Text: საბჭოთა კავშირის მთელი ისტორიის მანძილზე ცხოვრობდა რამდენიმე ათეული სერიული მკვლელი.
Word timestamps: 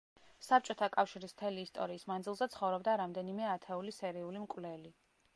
საბჭოთა 0.45 0.87
კავშირის 0.93 1.33
მთელი 1.35 1.65
ისტორიის 1.67 2.05
მანძილზე 2.11 2.47
ცხოვრობდა 2.53 2.95
რამდენიმე 3.01 3.45
ათეული 3.49 3.93
სერიული 3.99 4.43
მკვლელი. 4.47 4.91